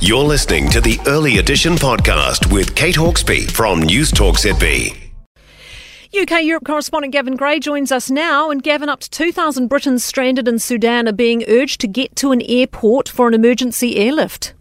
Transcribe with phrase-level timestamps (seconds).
[0.00, 4.96] You're listening to the Early Edition podcast with Kate Hawkesby from News Talk ZB.
[6.18, 8.50] UK Europe correspondent Gavin Grey joins us now.
[8.50, 12.32] And Gavin, up to 2,000 Britons stranded in Sudan are being urged to get to
[12.32, 14.54] an airport for an emergency airlift.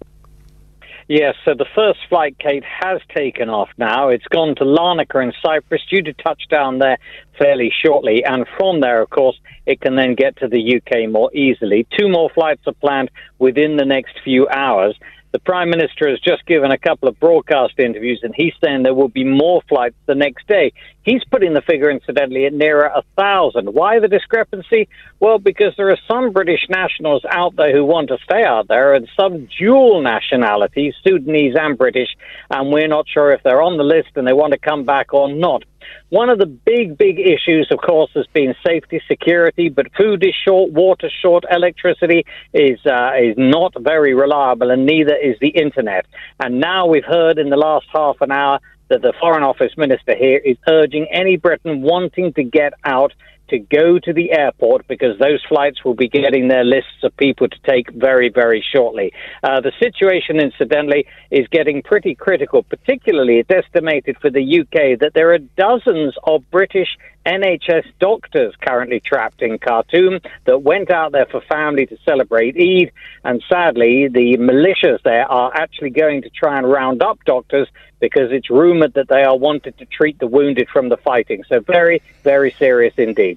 [1.09, 4.09] Yes, so the first flight, Kate, has taken off now.
[4.09, 6.97] It's gone to Larnaca in Cyprus, due to touch down there
[7.39, 8.25] fairly shortly.
[8.25, 11.87] And from there, of course, it can then get to the UK more easily.
[11.97, 14.97] Two more flights are planned within the next few hours.
[15.37, 18.95] The Prime Minister has just given a couple of broadcast interviews, and he's saying there
[18.95, 20.73] will be more flights the next day.
[21.03, 23.67] He's putting the figure, incidentally, at nearer a thousand.
[23.75, 24.89] Why the discrepancy?
[25.19, 28.95] Well, because there are some British nationals out there who want to stay out there,
[28.95, 32.09] and some dual nationalities, Sudanese and British,
[32.49, 35.13] and we're not sure if they're on the list and they want to come back
[35.13, 35.63] or not.
[36.09, 40.33] One of the big, big issues, of course, has been safety, security, but food is
[40.47, 46.05] short, water short, electricity is uh, is not very reliable, and neither is the internet.
[46.39, 50.15] And now we've heard in the last half an hour that the Foreign Office Minister
[50.15, 53.13] here is urging any Briton wanting to get out
[53.49, 57.47] to go to the airport because those flights will be getting their lists of people
[57.47, 59.13] to take very, very shortly.
[59.43, 65.11] Uh, the situation, incidentally, is getting pretty critical, particularly it's estimated for the UK that
[65.13, 66.89] there are dozens of British
[67.27, 72.91] NHS doctors currently trapped in Khartoum that went out there for family to celebrate Eid.
[73.25, 77.67] And sadly, the militias there are actually going to try and round up doctors
[77.99, 81.43] because it's rumored that they are wanted to treat the wounded from the fighting.
[81.49, 83.36] So very, very serious indeed.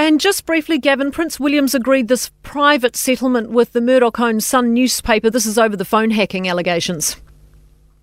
[0.00, 4.72] And just briefly, Gavin, Prince William's agreed this private settlement with the Murdoch owned Sun
[4.72, 5.28] newspaper.
[5.28, 7.20] This is over the phone hacking allegations.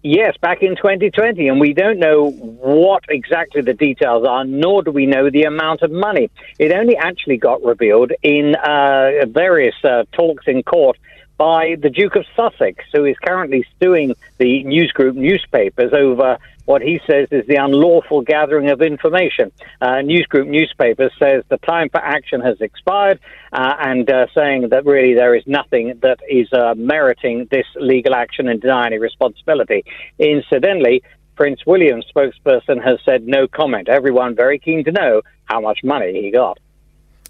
[0.04, 4.92] Yes, back in 2020, and we don't know what exactly the details are, nor do
[4.92, 6.30] we know the amount of money.
[6.60, 11.00] It only actually got revealed in uh, various uh, talks in court
[11.38, 16.82] by the Duke of Sussex, who is currently suing the news group newspapers over what
[16.82, 19.52] he says is the unlawful gathering of information.
[19.80, 23.20] Uh, news group newspapers says the time for action has expired,
[23.54, 28.14] uh, and uh, saying that really there is nothing that is uh, meriting this legal
[28.14, 29.86] action and denying any responsibility.
[30.20, 31.02] Incidentally,
[31.38, 33.88] Prince William's spokesperson has said no comment.
[33.88, 36.60] Everyone very keen to know how much money he got.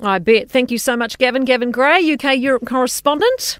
[0.02, 0.50] I bet.
[0.50, 1.46] Thank you so much, Gavin.
[1.46, 3.60] Gavin Grey, UK Europe correspondent.